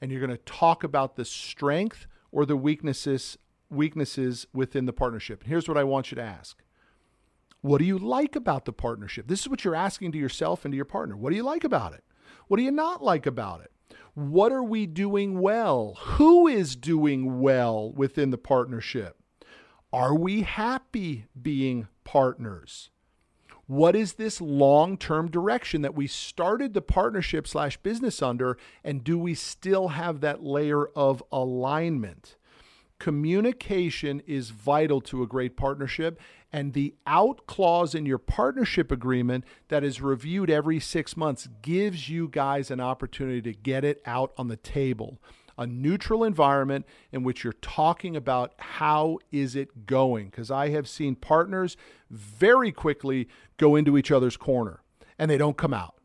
and 0.00 0.10
you're 0.10 0.24
going 0.24 0.36
to 0.36 0.44
talk 0.44 0.84
about 0.84 1.16
the 1.16 1.24
strength 1.24 2.06
or 2.32 2.46
the 2.46 2.56
weaknesses 2.56 3.38
weaknesses 3.70 4.46
within 4.52 4.86
the 4.86 4.92
partnership. 4.92 5.42
And 5.42 5.48
here's 5.48 5.68
what 5.68 5.78
I 5.78 5.84
want 5.84 6.10
you 6.10 6.16
to 6.16 6.22
ask. 6.22 6.60
What 7.60 7.78
do 7.78 7.84
you 7.84 7.98
like 7.98 8.34
about 8.34 8.64
the 8.64 8.72
partnership? 8.72 9.28
This 9.28 9.40
is 9.40 9.48
what 9.48 9.64
you're 9.64 9.76
asking 9.76 10.12
to 10.12 10.18
yourself 10.18 10.64
and 10.64 10.72
to 10.72 10.76
your 10.76 10.84
partner. 10.84 11.16
What 11.16 11.30
do 11.30 11.36
you 11.36 11.42
like 11.42 11.62
about 11.62 11.92
it? 11.92 12.02
What 12.48 12.56
do 12.56 12.64
you 12.64 12.70
not 12.72 13.02
like 13.02 13.26
about 13.26 13.60
it? 13.60 13.70
What 14.14 14.50
are 14.50 14.62
we 14.62 14.86
doing 14.86 15.38
well? 15.40 15.96
Who 16.00 16.48
is 16.48 16.74
doing 16.74 17.40
well 17.40 17.92
within 17.92 18.30
the 18.30 18.38
partnership? 18.38 19.16
Are 19.92 20.16
we 20.16 20.42
happy 20.42 21.26
being 21.40 21.86
partners? 22.02 22.90
What 23.70 23.94
is 23.94 24.14
this 24.14 24.40
long 24.40 24.98
term 24.98 25.30
direction 25.30 25.82
that 25.82 25.94
we 25.94 26.08
started 26.08 26.74
the 26.74 26.82
partnership 26.82 27.46
slash 27.46 27.76
business 27.76 28.20
under? 28.20 28.58
And 28.82 29.04
do 29.04 29.16
we 29.16 29.34
still 29.34 29.90
have 29.90 30.22
that 30.22 30.42
layer 30.42 30.86
of 30.86 31.22
alignment? 31.30 32.34
Communication 32.98 34.22
is 34.26 34.50
vital 34.50 35.00
to 35.02 35.22
a 35.22 35.26
great 35.28 35.56
partnership. 35.56 36.20
And 36.52 36.72
the 36.72 36.96
out 37.06 37.46
clause 37.46 37.94
in 37.94 38.06
your 38.06 38.18
partnership 38.18 38.90
agreement 38.90 39.44
that 39.68 39.84
is 39.84 40.02
reviewed 40.02 40.50
every 40.50 40.80
six 40.80 41.16
months 41.16 41.48
gives 41.62 42.08
you 42.08 42.26
guys 42.26 42.72
an 42.72 42.80
opportunity 42.80 43.40
to 43.40 43.52
get 43.52 43.84
it 43.84 44.02
out 44.04 44.32
on 44.36 44.48
the 44.48 44.56
table 44.56 45.20
a 45.60 45.66
neutral 45.66 46.24
environment 46.24 46.86
in 47.12 47.22
which 47.22 47.44
you're 47.44 47.52
talking 47.52 48.16
about 48.16 48.54
how 48.58 49.18
is 49.30 49.54
it 49.54 49.86
going. 49.86 50.26
Because 50.26 50.50
i 50.50 50.70
have 50.70 50.88
seen 50.88 51.14
partners 51.14 51.76
very 52.10 52.72
quickly 52.72 53.28
go 53.58 53.76
into 53.76 53.98
each 53.98 54.10
other's 54.10 54.38
corner 54.38 54.80
and 55.18 55.30
they 55.30 55.36
don't 55.38 55.58
come 55.58 55.74
out. 55.74 55.96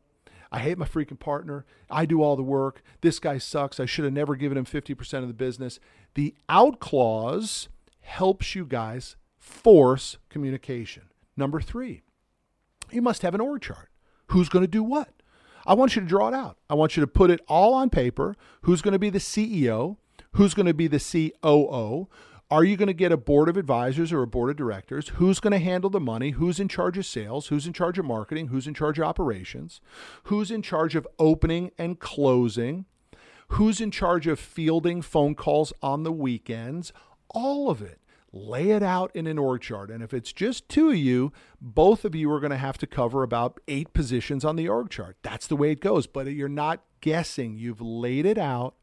I 0.51 0.59
hate 0.59 0.77
my 0.77 0.85
freaking 0.85 1.19
partner. 1.19 1.65
I 1.89 2.05
do 2.05 2.21
all 2.21 2.35
the 2.35 2.43
work. 2.43 2.83
This 3.01 3.17
guy 3.17 3.38
sucks. 3.38 3.79
I 3.79 3.85
should 3.85 4.03
have 4.03 4.13
never 4.13 4.35
given 4.35 4.57
him 4.57 4.65
50% 4.65 5.19
of 5.19 5.27
the 5.29 5.33
business. 5.33 5.79
The 6.15 6.35
out 6.50 6.79
clause 6.79 7.69
helps 8.01 8.55
you 8.55 8.65
guys 8.65 9.15
force 9.38 10.17
communication. 10.29 11.03
Number 11.38 11.62
three 11.62 12.01
you 12.91 13.01
must 13.01 13.21
have 13.24 13.33
an 13.33 13.41
org 13.41 13.62
chart. 13.62 13.89
Who's 14.27 14.50
going 14.50 14.63
to 14.63 14.67
do 14.67 14.83
what 14.83 15.14
I 15.65 15.74
want 15.74 15.95
you 15.95 16.01
to 16.01 16.07
draw 16.07 16.27
it 16.27 16.34
out. 16.34 16.57
I 16.69 16.74
want 16.75 16.95
you 16.95 17.01
to 17.01 17.07
put 17.07 17.31
it 17.31 17.41
all 17.48 17.74
on 17.74 17.89
paper. 17.89 18.36
Who's 18.62 18.81
going 18.81 18.93
to 18.93 19.00
be 19.00 19.10
the 19.10 19.19
CEO? 19.19 19.98
Who's 20.34 20.53
going 20.53 20.65
to 20.65 20.74
be 20.74 20.88
the 20.88 21.31
COO? 21.41 22.07
Are 22.51 22.63
you 22.63 22.77
going 22.77 22.88
to 22.88 22.93
get 22.93 23.12
a 23.12 23.17
board 23.17 23.50
of 23.50 23.57
advisors 23.57 24.13
or 24.13 24.22
a 24.22 24.27
board 24.27 24.51
of 24.51 24.55
directors? 24.55 25.10
Who's 25.10 25.39
going 25.39 25.51
to 25.51 25.60
handle 25.60 25.89
the 25.89 26.00
money? 26.00 26.31
Who's 26.31 26.60
in 26.60 26.67
charge 26.67 26.98
of 26.98 27.05
sales? 27.05 27.48
Who's 27.48 27.65
in 27.65 27.74
charge 27.74 27.98
of 27.98 28.05
marketing? 28.05 28.48
Who's 28.48 28.67
in 28.67 28.75
charge 28.75 29.00
of 29.00 29.05
operations? 29.05 29.81
Who's 30.25 30.51
in 30.51 30.62
charge 30.62 30.95
of 30.95 31.07
opening 31.17 31.72
and 31.79 32.00
closing? 32.00 32.86
Who's 33.50 33.81
in 33.81 33.89
charge 33.89 34.27
of 34.27 34.39
fielding 34.39 35.01
phone 35.01 35.34
calls 35.34 35.74
on 35.81 36.03
the 36.03 36.12
weekends? 36.12 36.93
All 37.29 37.72
of 37.72 37.81
it 37.81 38.00
lay 38.35 38.71
it 38.71 38.83
out 38.83 39.09
in 39.15 39.25
an 39.27 39.39
org 39.39 39.61
chart. 39.61 39.89
And 39.89 40.03
if 40.03 40.13
it's 40.13 40.33
just 40.33 40.67
two 40.67 40.89
of 40.89 40.97
you, 40.97 41.31
both 41.61 42.03
of 42.03 42.13
you 42.13 42.29
are 42.31 42.41
going 42.41 42.51
to 42.51 42.57
have 42.57 42.77
to 42.79 42.87
cover 42.87 43.23
about 43.23 43.59
eight 43.67 43.93
positions 43.93 44.43
on 44.43 44.57
the 44.57 44.67
org 44.67 44.89
chart. 44.89 45.15
That's 45.23 45.47
the 45.47 45.55
way 45.55 45.71
it 45.71 45.79
goes. 45.79 46.05
But 46.05 46.27
you're 46.27 46.49
not 46.49 46.83
guessing. 46.99 47.57
You've 47.57 47.81
laid 47.81 48.25
it 48.25 48.37
out. 48.37 48.75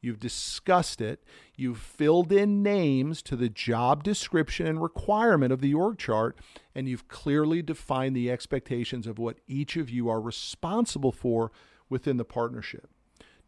you've 0.00 0.20
discussed 0.20 1.00
it, 1.00 1.22
you've 1.56 1.78
filled 1.78 2.32
in 2.32 2.62
names 2.62 3.22
to 3.22 3.36
the 3.36 3.48
job 3.48 4.02
description 4.02 4.66
and 4.66 4.82
requirement 4.82 5.52
of 5.52 5.60
the 5.60 5.74
org 5.74 5.98
chart, 5.98 6.38
and 6.74 6.88
you've 6.88 7.08
clearly 7.08 7.62
defined 7.62 8.16
the 8.16 8.30
expectations 8.30 9.06
of 9.06 9.18
what 9.18 9.38
each 9.46 9.76
of 9.76 9.90
you 9.90 10.08
are 10.08 10.20
responsible 10.20 11.12
for 11.12 11.52
within 11.88 12.16
the 12.16 12.24
partnership. 12.24 12.88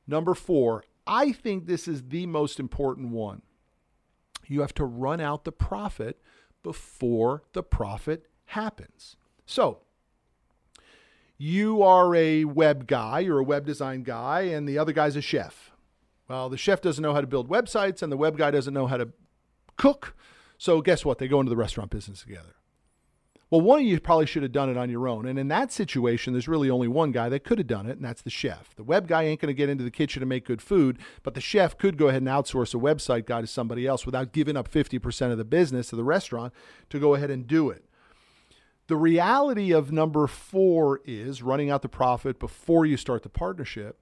Number 0.06 0.35
four, 0.35 0.85
I 1.06 1.32
think 1.32 1.66
this 1.66 1.88
is 1.88 2.04
the 2.09 2.26
most 2.26 2.61
important 2.61 3.11
one. 3.11 3.42
You 4.47 4.61
have 4.61 4.75
to 4.75 4.85
run 4.85 5.21
out 5.21 5.45
the 5.45 5.53
profit 5.53 6.21
before 6.63 7.43
the 7.53 7.63
profit 7.63 8.27
happens. 8.47 9.17
So, 9.47 9.79
you 11.39 11.83
are 11.83 12.15
a 12.15 12.45
web 12.45 12.87
guy, 12.87 13.21
you're 13.21 13.41
a 13.41 13.45
web 13.45 13.67
design 13.67 14.03
guy, 14.03 14.43
and 14.43 14.69
the 14.69 14.79
other 14.79 14.93
guy's 14.93 15.17
a 15.17 15.21
chef. 15.21 15.73
Well, 16.29 16.49
the 16.49 16.57
chef 16.57 16.81
doesn't 16.81 17.03
know 17.03 17.15
how 17.15 17.21
to 17.21 17.27
build 17.27 17.49
websites, 17.49 18.03
and 18.03 18.13
the 18.13 18.17
web 18.17 18.39
guy 18.39 18.51
doesn't 18.51 18.73
know 18.73 18.87
how 18.87 18.97
to 18.97 19.09
cook. 19.77 20.15
So, 20.57 20.81
guess 20.81 21.05
what? 21.05 21.19
They 21.19 21.29
go 21.29 21.41
into 21.41 21.51
the 21.51 21.57
restaurant 21.57 21.91
business 21.91 22.21
together. 22.21 22.55
Well, 23.52 23.61
one 23.61 23.80
of 23.80 23.85
you 23.85 24.00
probably 24.00 24.25
should 24.25 24.44
have 24.44 24.52
done 24.52 24.71
it 24.71 24.78
on 24.78 24.88
your 24.88 25.06
own. 25.06 25.26
And 25.26 25.38
in 25.38 25.49
that 25.49 25.71
situation, 25.71 26.32
there's 26.32 26.49
really 26.49 26.71
only 26.71 26.88
one 26.88 27.12
guy 27.12 27.28
that 27.28 27.44
could 27.44 27.59
have 27.59 27.66
done 27.66 27.85
it, 27.85 27.99
and 27.99 28.04
that's 28.04 28.23
the 28.23 28.30
chef. 28.30 28.75
The 28.76 28.82
web 28.82 29.06
guy 29.06 29.25
ain't 29.25 29.42
going 29.42 29.54
to 29.54 29.54
get 29.54 29.68
into 29.68 29.85
the 29.85 29.90
kitchen 29.90 30.23
and 30.23 30.28
make 30.30 30.47
good 30.47 30.62
food, 30.62 30.99
but 31.23 31.35
the 31.35 31.40
chef 31.42 31.76
could 31.76 31.99
go 31.99 32.09
ahead 32.09 32.23
and 32.23 32.30
outsource 32.30 32.75
a 32.75 32.78
website 32.78 33.26
guy 33.26 33.42
to 33.42 33.47
somebody 33.47 33.87
else 33.87 34.06
without 34.06 34.32
giving 34.32 34.56
up 34.56 34.71
50% 34.71 35.32
of 35.32 35.37
the 35.37 35.44
business 35.44 35.88
to 35.88 35.97
the 35.97 36.02
restaurant 36.02 36.54
to 36.88 36.99
go 36.99 37.14
ahead 37.14 37.30
and 37.30 37.47
do 37.47 37.68
it. 37.68 37.85
The 38.87 38.97
reality 38.97 39.71
of 39.71 39.92
number 39.92 40.26
four 40.26 41.02
is 41.04 41.42
running 41.42 41.68
out 41.68 41.82
the 41.82 41.90
profit 41.90 42.38
before 42.38 42.87
you 42.87 42.97
start 42.97 43.23
the 43.23 43.28
partnership 43.28 43.99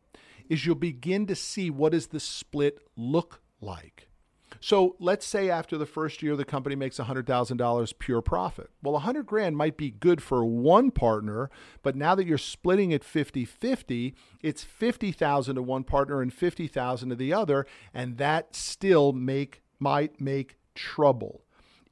is 0.48 0.64
you'll 0.64 0.76
begin 0.76 1.26
to 1.26 1.34
see 1.34 1.70
what 1.70 1.90
does 1.90 2.06
the 2.06 2.20
split 2.20 2.78
look 2.96 3.40
like. 3.60 4.09
So 4.60 4.96
let's 4.98 5.26
say 5.26 5.48
after 5.48 5.78
the 5.78 5.86
first 5.86 6.22
year 6.22 6.36
the 6.36 6.44
company 6.44 6.74
makes 6.74 6.98
$100,000 6.98 7.98
pure 7.98 8.22
profit. 8.22 8.70
Well, 8.82 8.94
100 8.94 9.26
grand 9.26 9.56
might 9.56 9.76
be 9.76 9.90
good 9.90 10.22
for 10.22 10.44
one 10.44 10.90
partner, 10.90 11.50
but 11.82 11.96
now 11.96 12.14
that 12.14 12.26
you're 12.26 12.38
splitting 12.38 12.90
it 12.90 13.02
50-50, 13.02 14.14
it's 14.42 14.64
50,000 14.64 15.54
to 15.54 15.62
one 15.62 15.84
partner 15.84 16.20
and 16.20 16.32
50,000 16.32 17.08
to 17.10 17.14
the 17.14 17.32
other, 17.32 17.66
and 17.94 18.18
that 18.18 18.54
still 18.54 19.12
make 19.12 19.62
might 19.78 20.20
make 20.20 20.56
trouble 20.74 21.44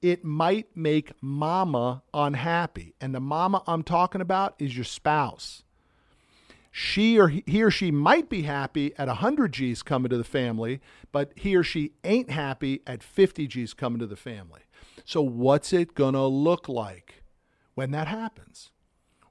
it 0.03 0.25
might 0.25 0.69
make 0.77 1.13
mama 1.21 2.03
unhappy. 2.15 2.95
And 3.01 3.15
the 3.15 3.21
mama 3.21 3.63
I'm 3.67 3.83
talking 3.83 4.21
about 4.21 4.55
is 4.59 4.77
your 4.77 4.85
spouse. 4.85 5.65
She 6.79 7.19
or 7.19 7.29
he 7.29 7.63
or 7.63 7.71
she 7.71 7.91
might 7.91 8.29
be 8.29 8.43
happy 8.43 8.93
at 8.97 9.09
100 9.09 9.53
G's 9.53 9.83
coming 9.83 10.11
to 10.11 10.17
the 10.17 10.25
family, 10.25 10.81
but 11.11 11.33
he 11.35 11.57
or 11.57 11.63
she 11.63 11.93
ain't 12.05 12.31
happy 12.31 12.83
at 12.87 13.03
50 13.03 13.47
G's 13.49 13.75
coming 13.75 13.99
to 13.99 14.07
the 14.07 14.17
family. 14.17 14.61
So, 15.05 15.21
what's 15.23 15.73
it 15.73 15.95
going 15.95 16.15
to 16.15 16.27
look 16.27 16.69
like 16.69 17.25
when 17.75 17.91
that 17.91 18.07
happens? 18.07 18.71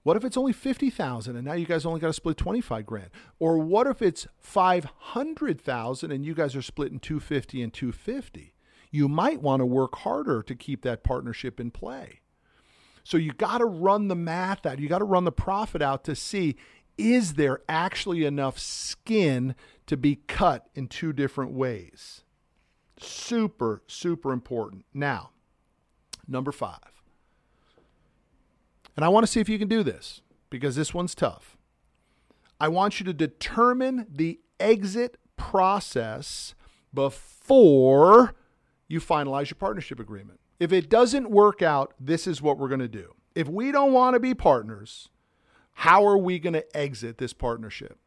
What 0.04 0.18
if 0.18 0.24
it's 0.24 0.38
only 0.38 0.54
50,000 0.54 1.36
and 1.36 1.46
now 1.46 1.54
you 1.54 1.66
guys 1.66 1.86
only 1.86 2.00
got 2.00 2.08
to 2.08 2.14
split 2.14 2.38
25 2.38 2.86
grand? 2.86 3.10
Or 3.40 3.58
what 3.58 3.88
if 3.88 4.02
it's 4.02 4.26
500,000 4.40 6.12
and 6.12 6.26
you 6.26 6.34
guys 6.34 6.56
are 6.56 6.62
splitting 6.62 7.00
250 7.00 7.62
and 7.62 7.74
250? 7.74 8.54
you 8.92 9.08
might 9.08 9.42
want 9.42 9.62
to 9.62 9.66
work 9.66 9.98
harder 9.98 10.42
to 10.42 10.56
keep 10.56 10.82
that 10.84 11.04
partnership 11.04 11.60
in 11.60 11.72
play. 11.72 12.22
So 13.04 13.16
you 13.16 13.32
got 13.32 13.60
to 13.60 13.66
run 13.66 14.10
the 14.10 14.16
math 14.16 14.66
out. 14.66 14.80
You 14.80 14.90
got 14.90 15.00
to 15.00 15.06
run 15.06 15.24
the 15.24 15.32
profit 15.32 15.82
out 15.82 16.04
to 16.06 16.16
see 16.16 16.58
is 16.98 17.34
there 17.34 17.62
actually 17.70 18.26
enough 18.26 18.58
skin 18.60 19.56
to 19.86 19.98
be 19.98 20.16
cut 20.28 20.68
in 20.76 20.88
two 20.88 21.14
different 21.14 21.52
ways? 21.52 22.24
Super, 23.00 23.84
super 23.88 24.32
important. 24.34 24.86
Now, 24.94 25.32
number 26.28 26.52
five. 26.52 26.80
And 28.96 29.06
I 29.06 29.10
want 29.10 29.26
to 29.26 29.32
see 29.32 29.40
if 29.40 29.48
you 29.48 29.60
can 29.60 29.68
do 29.68 29.84
this 29.84 30.22
because 30.50 30.76
this 30.76 30.94
one's 30.94 31.14
tough. 31.14 31.58
I 32.60 32.68
want 32.68 33.00
you 33.00 33.06
to 33.06 33.14
determine 33.14 34.08
the 34.10 34.40
exit 34.60 35.18
process 35.36 36.56
before 36.92 38.34
you 38.88 39.00
finalize 39.00 39.52
your 39.52 39.58
partnership 39.60 40.00
agreement. 40.00 40.40
If 40.60 40.74
it 40.74 40.90
doesn't 40.90 41.30
work 41.30 41.62
out, 41.62 41.94
this 42.00 42.26
is 42.26 42.42
what 42.42 42.58
we're 42.58 42.70
going 42.70 42.80
to 42.80 42.88
do. 42.88 43.14
If 43.36 43.48
we 43.48 43.72
don't 43.72 43.94
want 43.94 44.16
to 44.16 44.20
be 44.20 44.34
partners, 44.34 45.10
how 45.78 46.06
are 46.06 46.18
we 46.18 46.40
going 46.40 46.54
to 46.54 46.78
exit 46.78 47.18
this 47.18 47.34
partnership? 47.34 47.98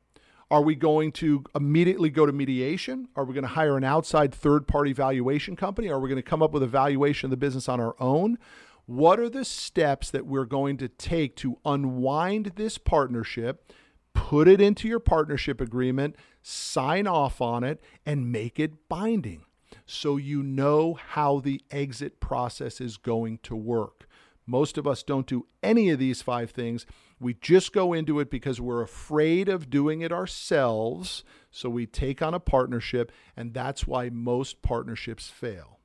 Are 0.50 0.62
we 0.62 0.74
going 0.74 1.12
to 1.12 1.44
immediately 1.54 2.10
go 2.10 2.26
to 2.26 2.32
mediation? 2.32 3.08
Are 3.14 3.24
we 3.24 3.34
going 3.34 3.44
to 3.44 3.48
hire 3.48 3.76
an 3.76 3.84
outside 3.84 4.34
third 4.34 4.66
party 4.66 4.92
valuation 4.92 5.54
company? 5.54 5.88
Are 5.88 6.00
we 6.00 6.08
going 6.08 6.22
to 6.22 6.28
come 6.28 6.42
up 6.42 6.52
with 6.52 6.64
a 6.64 6.68
valuation 6.68 7.26
of 7.26 7.30
the 7.30 7.36
business 7.36 7.68
on 7.68 7.80
our 7.80 7.94
own? 8.00 8.38
What 8.86 9.20
are 9.20 9.28
the 9.28 9.44
steps 9.44 10.10
that 10.10 10.26
we're 10.26 10.46
going 10.46 10.76
to 10.78 10.88
take 10.88 11.36
to 11.36 11.58
unwind 11.64 12.52
this 12.56 12.76
partnership, 12.76 13.72
put 14.14 14.48
it 14.48 14.60
into 14.60 14.88
your 14.88 14.98
partnership 14.98 15.60
agreement, 15.60 16.16
sign 16.42 17.06
off 17.06 17.40
on 17.40 17.62
it, 17.62 17.80
and 18.04 18.32
make 18.32 18.58
it 18.58 18.88
binding? 18.88 19.44
so 19.86 20.16
you 20.16 20.42
know 20.42 20.94
how 20.94 21.40
the 21.40 21.60
exit 21.70 22.20
process 22.20 22.80
is 22.80 22.96
going 22.96 23.38
to 23.42 23.56
work. 23.56 24.08
Most 24.46 24.78
of 24.78 24.86
us 24.86 25.02
don't 25.02 25.26
do 25.26 25.46
any 25.62 25.90
of 25.90 25.98
these 25.98 26.22
five 26.22 26.50
things. 26.50 26.86
We 27.20 27.34
just 27.34 27.72
go 27.72 27.92
into 27.92 28.18
it 28.18 28.30
because 28.30 28.60
we're 28.60 28.80
afraid 28.80 29.48
of 29.50 29.68
doing 29.68 30.00
it 30.00 30.10
ourselves. 30.10 31.22
So 31.50 31.68
we 31.68 31.86
take 31.86 32.22
on 32.22 32.32
a 32.32 32.40
partnership, 32.40 33.12
and 33.36 33.52
that's 33.52 33.86
why 33.86 34.08
most 34.08 34.62
partnerships 34.62 35.28
fail. 35.28 35.78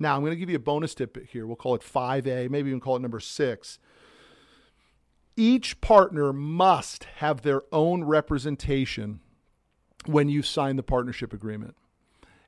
Now, 0.00 0.16
I'm 0.16 0.22
going 0.22 0.32
to 0.32 0.36
give 0.36 0.50
you 0.50 0.56
a 0.56 0.60
bonus 0.60 0.94
tip 0.96 1.28
here. 1.28 1.46
We'll 1.46 1.54
call 1.54 1.76
it 1.76 1.82
5A, 1.82 2.50
maybe 2.50 2.70
even 2.70 2.80
call 2.80 2.96
it 2.96 3.02
number 3.02 3.20
six. 3.20 3.78
Each 5.36 5.80
partner 5.80 6.32
must 6.32 7.04
have 7.04 7.42
their 7.42 7.62
own 7.70 8.02
representation 8.02 9.20
when 10.04 10.28
you 10.28 10.42
sign 10.42 10.74
the 10.74 10.82
partnership 10.82 11.32
agreement. 11.32 11.76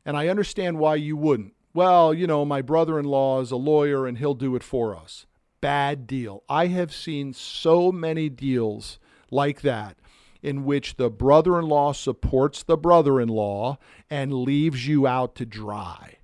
And 0.04 0.16
I 0.16 0.26
understand 0.26 0.78
why 0.78 0.96
you 0.96 1.16
wouldn't. 1.16 1.54
Well, 1.72 2.12
you 2.12 2.26
know, 2.26 2.44
my 2.44 2.62
brother 2.62 2.98
in 2.98 3.04
law 3.04 3.40
is 3.40 3.52
a 3.52 3.56
lawyer 3.56 4.06
and 4.06 4.18
he'll 4.18 4.34
do 4.34 4.56
it 4.56 4.62
for 4.62 4.96
us. 4.96 5.26
Bad 5.64 6.06
deal. 6.06 6.42
I 6.46 6.66
have 6.66 6.92
seen 6.92 7.32
so 7.32 7.90
many 7.90 8.28
deals 8.28 8.98
like 9.30 9.62
that 9.62 9.96
in 10.42 10.66
which 10.66 10.96
the 10.96 11.08
brother 11.08 11.58
in 11.58 11.66
law 11.66 11.94
supports 11.94 12.62
the 12.62 12.76
brother 12.76 13.18
in 13.18 13.30
law 13.30 13.78
and 14.10 14.34
leaves 14.34 14.86
you 14.86 15.06
out 15.06 15.34
to 15.36 15.46
dry. 15.46 16.18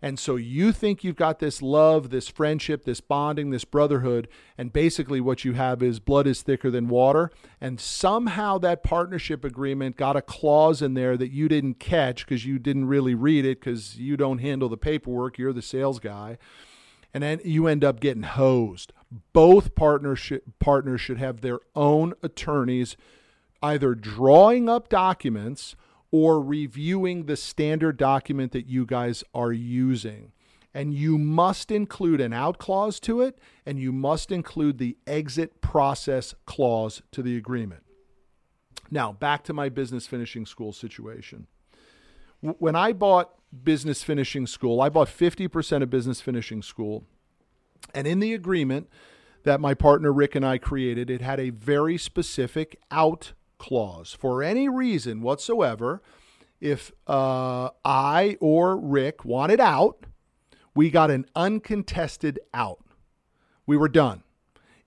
And 0.00 0.18
so 0.18 0.36
you 0.36 0.72
think 0.72 1.04
you've 1.04 1.14
got 1.14 1.40
this 1.40 1.60
love, 1.60 2.08
this 2.08 2.28
friendship, 2.28 2.84
this 2.84 3.02
bonding, 3.02 3.50
this 3.50 3.66
brotherhood, 3.66 4.28
and 4.56 4.72
basically 4.72 5.20
what 5.20 5.44
you 5.44 5.52
have 5.52 5.82
is 5.82 6.00
blood 6.00 6.26
is 6.26 6.40
thicker 6.40 6.70
than 6.70 6.88
water. 6.88 7.30
And 7.60 7.78
somehow 7.78 8.56
that 8.60 8.82
partnership 8.82 9.44
agreement 9.44 9.98
got 9.98 10.16
a 10.16 10.22
clause 10.22 10.80
in 10.80 10.94
there 10.94 11.18
that 11.18 11.32
you 11.32 11.48
didn't 11.48 11.74
catch 11.74 12.24
because 12.24 12.46
you 12.46 12.58
didn't 12.58 12.86
really 12.86 13.14
read 13.14 13.44
it 13.44 13.60
because 13.60 13.98
you 13.98 14.16
don't 14.16 14.38
handle 14.38 14.70
the 14.70 14.78
paperwork, 14.78 15.36
you're 15.36 15.52
the 15.52 15.60
sales 15.60 16.00
guy. 16.00 16.38
And 17.12 17.22
then 17.22 17.40
you 17.44 17.66
end 17.66 17.84
up 17.84 18.00
getting 18.00 18.22
hosed. 18.22 18.92
Both 19.32 19.74
partnership 19.74 20.44
partners 20.58 21.00
should 21.00 21.18
have 21.18 21.40
their 21.40 21.60
own 21.74 22.14
attorneys 22.22 22.96
either 23.62 23.94
drawing 23.94 24.68
up 24.68 24.88
documents 24.88 25.74
or 26.10 26.40
reviewing 26.40 27.26
the 27.26 27.36
standard 27.36 27.96
document 27.96 28.52
that 28.52 28.66
you 28.66 28.86
guys 28.86 29.22
are 29.34 29.52
using. 29.52 30.32
And 30.72 30.94
you 30.94 31.18
must 31.18 31.70
include 31.70 32.20
an 32.20 32.32
out 32.32 32.58
clause 32.58 33.00
to 33.00 33.20
it, 33.20 33.38
and 33.66 33.78
you 33.78 33.92
must 33.92 34.30
include 34.30 34.78
the 34.78 34.96
exit 35.06 35.60
process 35.60 36.34
clause 36.46 37.02
to 37.10 37.22
the 37.22 37.36
agreement. 37.36 37.82
Now, 38.90 39.12
back 39.12 39.42
to 39.44 39.52
my 39.52 39.68
business 39.68 40.06
finishing 40.06 40.46
school 40.46 40.72
situation. 40.72 41.48
When 42.40 42.76
I 42.76 42.92
bought 42.92 43.32
business 43.64 44.02
finishing 44.02 44.46
school, 44.46 44.80
I 44.80 44.88
bought 44.88 45.08
50% 45.08 45.82
of 45.82 45.90
business 45.90 46.20
finishing 46.20 46.62
school. 46.62 47.04
And 47.94 48.06
in 48.06 48.20
the 48.20 48.34
agreement 48.34 48.88
that 49.44 49.60
my 49.60 49.74
partner 49.74 50.12
Rick 50.12 50.34
and 50.34 50.44
I 50.44 50.58
created, 50.58 51.10
it 51.10 51.20
had 51.20 51.40
a 51.40 51.50
very 51.50 51.96
specific 51.96 52.78
out 52.90 53.32
clause. 53.58 54.12
For 54.12 54.42
any 54.42 54.68
reason 54.68 55.22
whatsoever, 55.22 56.02
if 56.60 56.92
uh, 57.06 57.70
I 57.84 58.36
or 58.40 58.76
Rick 58.76 59.24
wanted 59.24 59.60
out, 59.60 60.04
we 60.74 60.90
got 60.90 61.10
an 61.10 61.26
uncontested 61.34 62.38
out. 62.52 62.84
We 63.66 63.76
were 63.76 63.88
done. 63.88 64.22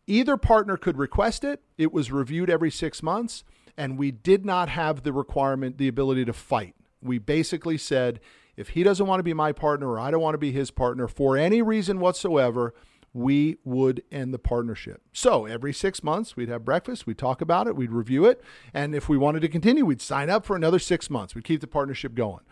Either 0.06 0.38
partner 0.38 0.78
could 0.78 0.98
request 0.98 1.44
it. 1.44 1.62
It 1.78 1.94
was 1.94 2.12
reviewed 2.12 2.50
every 2.50 2.72
six 2.72 3.02
months, 3.02 3.44
and 3.78 3.98
we 3.98 4.12
did 4.12 4.46
not 4.46 4.70
have 4.70 5.04
the 5.04 5.14
requirement, 5.14 5.78
the 5.78 5.88
ability 5.88 6.26
to 6.26 6.34
fight. 6.34 6.76
We 7.02 7.18
basically 7.18 7.78
said, 7.78 8.20
if 8.56 8.70
he 8.70 8.84
doesn't 8.84 9.08
want 9.08 9.20
to 9.20 9.24
be 9.24 9.34
my 9.34 9.52
partner 9.52 9.90
or 9.90 10.00
I 10.00 10.12
don't 10.12 10.22
want 10.22 10.36
to 10.36 10.40
be 10.40 10.52
his 10.52 10.72
partner 10.72 11.08
for 11.08 11.38
any 11.38 11.62
reason 11.62 12.00
whatsoever, 12.00 12.74
we 13.14 13.58
would 13.64 14.02
end 14.12 14.34
the 14.34 14.40
partnership. 14.40 15.02
So 15.14 15.46
every 15.46 15.72
six 15.72 16.04
months, 16.04 16.36
we'd 16.36 16.50
have 16.50 16.66
breakfast, 16.66 17.06
we'd 17.06 17.18
talk 17.18 17.42
about 17.42 17.68
it, 17.68 17.76
we'd 17.76 17.92
review 17.92 18.26
it. 18.26 18.44
And 18.74 18.96
if 18.96 19.08
we 19.08 19.18
wanted 19.18 19.42
to 19.42 19.50
continue, 19.50 19.86
we'd 19.86 20.02
sign 20.02 20.30
up 20.30 20.46
for 20.46 20.56
another 20.56 20.80
six 20.80 21.10
months. 21.10 21.36
We'd 21.36 21.44
keep 21.44 21.62
the 21.62 21.68
partnership 21.68 22.16
going. 22.16 22.44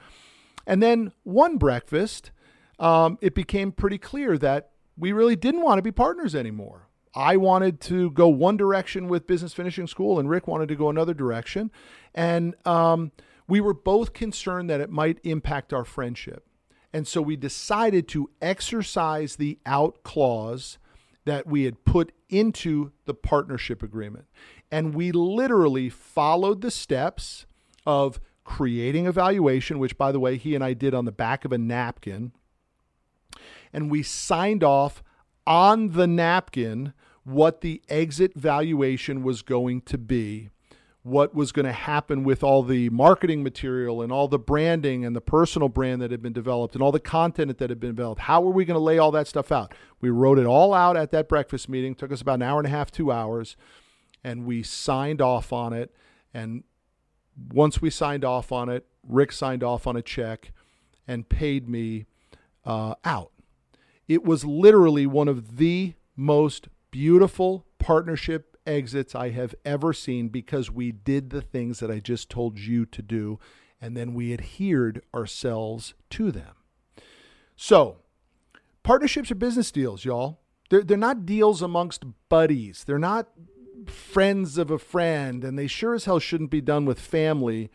And 0.67 0.81
then 0.81 1.13
one 1.23 1.57
breakfast, 1.57 2.31
um, 2.79 3.17
it 3.21 3.33
became 3.33 3.71
pretty 3.71 3.97
clear 3.97 4.37
that 4.37 4.69
we 4.95 5.11
really 5.11 5.35
didn't 5.35 5.61
want 5.61 5.79
to 5.79 5.81
be 5.81 5.91
partners 5.91 6.35
anymore. 6.35 6.87
I 7.13 7.37
wanted 7.37 7.81
to 7.81 8.11
go 8.11 8.27
one 8.27 8.55
direction 8.55 9.07
with 9.07 9.27
Business 9.27 9.53
Finishing 9.53 9.87
School, 9.87 10.19
and 10.19 10.29
Rick 10.29 10.47
wanted 10.47 10.69
to 10.69 10.75
go 10.75 10.89
another 10.89 11.13
direction. 11.13 11.71
And 12.13 12.55
um, 12.65 13.11
we 13.51 13.59
were 13.59 13.73
both 13.73 14.13
concerned 14.13 14.69
that 14.69 14.79
it 14.79 14.89
might 14.89 15.19
impact 15.25 15.73
our 15.73 15.83
friendship. 15.83 16.47
And 16.93 17.05
so 17.05 17.21
we 17.21 17.35
decided 17.35 18.07
to 18.07 18.29
exercise 18.41 19.35
the 19.35 19.59
out 19.65 20.03
clause 20.03 20.77
that 21.25 21.47
we 21.47 21.65
had 21.65 21.83
put 21.83 22.13
into 22.29 22.93
the 23.03 23.13
partnership 23.13 23.83
agreement. 23.83 24.23
And 24.71 24.95
we 24.95 25.11
literally 25.11 25.89
followed 25.89 26.61
the 26.61 26.71
steps 26.71 27.45
of 27.85 28.21
creating 28.45 29.05
a 29.05 29.11
valuation, 29.11 29.79
which, 29.79 29.97
by 29.97 30.13
the 30.13 30.19
way, 30.21 30.37
he 30.37 30.55
and 30.55 30.63
I 30.63 30.71
did 30.71 30.93
on 30.93 31.03
the 31.03 31.11
back 31.11 31.43
of 31.43 31.51
a 31.51 31.57
napkin. 31.57 32.31
And 33.73 33.91
we 33.91 34.01
signed 34.01 34.63
off 34.63 35.03
on 35.45 35.89
the 35.89 36.07
napkin 36.07 36.93
what 37.25 37.59
the 37.59 37.81
exit 37.89 38.33
valuation 38.33 39.23
was 39.23 39.41
going 39.41 39.81
to 39.81 39.97
be 39.97 40.51
what 41.03 41.33
was 41.33 41.51
going 41.51 41.65
to 41.65 41.71
happen 41.71 42.23
with 42.23 42.43
all 42.43 42.61
the 42.61 42.89
marketing 42.91 43.41
material 43.41 44.01
and 44.03 44.11
all 44.11 44.27
the 44.27 44.37
branding 44.37 45.03
and 45.03 45.15
the 45.15 45.21
personal 45.21 45.67
brand 45.67 46.01
that 46.01 46.11
had 46.11 46.21
been 46.21 46.33
developed 46.33 46.75
and 46.75 46.83
all 46.83 46.91
the 46.91 46.99
content 46.99 47.57
that 47.57 47.69
had 47.71 47.79
been 47.79 47.95
developed. 47.95 48.21
How 48.21 48.39
were 48.39 48.51
we 48.51 48.65
going 48.65 48.75
to 48.75 48.83
lay 48.83 48.99
all 48.99 49.11
that 49.11 49.27
stuff 49.27 49.51
out? 49.51 49.73
We 49.99 50.09
wrote 50.09 50.37
it 50.37 50.45
all 50.45 50.73
out 50.73 50.95
at 50.95 51.09
that 51.11 51.27
breakfast 51.27 51.67
meeting. 51.67 51.93
It 51.93 51.97
took 51.97 52.11
us 52.11 52.21
about 52.21 52.35
an 52.35 52.43
hour 52.43 52.59
and 52.59 52.67
a 52.67 52.71
half, 52.71 52.91
two 52.91 53.11
hours, 53.11 53.57
and 54.23 54.45
we 54.45 54.61
signed 54.61 55.21
off 55.21 55.51
on 55.51 55.73
it. 55.73 55.91
And 56.35 56.63
once 57.51 57.81
we 57.81 57.89
signed 57.89 58.23
off 58.23 58.51
on 58.51 58.69
it, 58.69 58.85
Rick 59.07 59.31
signed 59.31 59.63
off 59.63 59.87
on 59.87 59.95
a 59.95 60.03
check 60.03 60.51
and 61.07 61.27
paid 61.27 61.67
me 61.67 62.05
uh, 62.63 62.93
out. 63.03 63.31
It 64.07 64.23
was 64.23 64.45
literally 64.45 65.07
one 65.07 65.27
of 65.27 65.57
the 65.57 65.95
most 66.15 66.67
beautiful 66.91 67.65
partnership 67.79 68.50
exits 68.65 69.15
I 69.15 69.29
have 69.29 69.55
ever 69.65 69.93
seen 69.93 70.29
because 70.29 70.69
we 70.69 70.91
did 70.91 71.29
the 71.29 71.41
things 71.41 71.79
that 71.79 71.91
I 71.91 71.99
just 71.99 72.29
told 72.29 72.59
you 72.59 72.85
to 72.87 73.01
do 73.01 73.39
and 73.81 73.97
then 73.97 74.13
we 74.13 74.31
adhered 74.31 75.01
ourselves 75.13 75.95
to 76.11 76.31
them. 76.31 76.55
So, 77.55 77.97
partnerships 78.83 79.31
are 79.31 79.35
business 79.35 79.71
deals, 79.71 80.05
y'all. 80.05 80.39
They're, 80.69 80.83
they're 80.83 80.97
not 80.97 81.25
deals 81.25 81.61
amongst 81.61 82.05
buddies. 82.29 82.83
They're 82.83 82.99
not 82.99 83.29
friends 83.87 84.59
of 84.59 84.69
a 84.69 84.77
friend, 84.77 85.43
and 85.43 85.57
they 85.57 85.67
sure 85.67 85.95
as 85.95 86.05
hell 86.05 86.19
shouldn't 86.19 86.51
be 86.51 86.61
done 86.61 86.85
with 86.85 86.99
family 86.99 87.71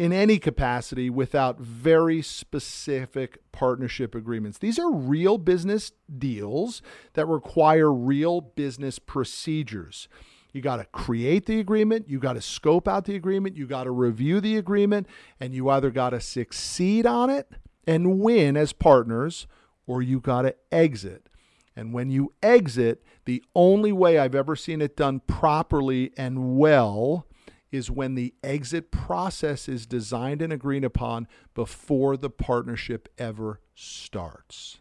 in 0.00 0.14
any 0.14 0.38
capacity 0.38 1.10
without 1.10 1.60
very 1.60 2.22
specific 2.22 3.38
partnership 3.52 4.14
agreements. 4.14 4.56
These 4.56 4.78
are 4.78 4.90
real 4.90 5.36
business 5.36 5.92
deals 6.18 6.80
that 7.12 7.26
require 7.26 7.92
real 7.92 8.40
business 8.40 8.98
procedures. 8.98 10.08
You 10.54 10.62
got 10.62 10.76
to 10.76 10.86
create 10.86 11.44
the 11.44 11.60
agreement, 11.60 12.08
you 12.08 12.18
got 12.18 12.32
to 12.32 12.40
scope 12.40 12.88
out 12.88 13.04
the 13.04 13.14
agreement, 13.14 13.58
you 13.58 13.66
got 13.66 13.84
to 13.84 13.90
review 13.90 14.40
the 14.40 14.56
agreement, 14.56 15.06
and 15.38 15.54
you 15.54 15.68
either 15.68 15.90
got 15.90 16.10
to 16.10 16.20
succeed 16.20 17.04
on 17.04 17.28
it 17.28 17.52
and 17.86 18.20
win 18.20 18.56
as 18.56 18.72
partners 18.72 19.46
or 19.86 20.00
you 20.00 20.18
got 20.18 20.42
to 20.42 20.54
exit. 20.72 21.28
And 21.76 21.92
when 21.92 22.08
you 22.08 22.32
exit, 22.42 23.04
the 23.26 23.44
only 23.54 23.92
way 23.92 24.18
I've 24.18 24.34
ever 24.34 24.56
seen 24.56 24.80
it 24.80 24.96
done 24.96 25.20
properly 25.20 26.10
and 26.16 26.56
well 26.56 27.26
is 27.72 27.90
when 27.90 28.14
the 28.14 28.34
exit 28.42 28.90
process 28.90 29.68
is 29.68 29.86
designed 29.86 30.42
and 30.42 30.52
agreed 30.52 30.84
upon 30.84 31.28
before 31.54 32.16
the 32.16 32.30
partnership 32.30 33.08
ever 33.18 33.60
starts. 33.74 34.78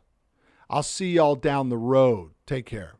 I'll 0.69 0.84
see 0.84 1.13
y'all 1.13 1.36
down 1.36 1.69
the 1.69 1.77
road. 1.77 2.31
Take 2.46 2.65
care. 2.65 2.93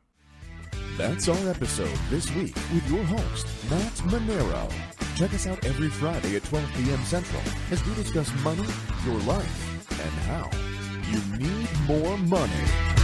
That's 0.98 1.30
our 1.30 1.50
episode 1.50 1.98
this 2.10 2.34
week 2.36 2.56
with 2.74 2.90
your 2.90 3.04
host, 3.04 3.48
Matt 3.70 3.94
Manero. 4.12 4.72
Check 5.16 5.34
us 5.34 5.48
out 5.48 5.64
every 5.66 5.90
Friday 5.90 6.36
at 6.36 6.44
12 6.44 6.72
p.m. 6.76 7.00
Central 7.04 7.42
as 7.72 7.86
we 7.86 7.94
discuss 7.96 8.34
money, 8.44 8.66
your 9.06 9.20
life, 9.22 9.92
and 9.92 10.12
how 10.28 10.50
you 11.10 11.38
need 11.38 11.70
more 11.88 12.18
money. 12.18 12.99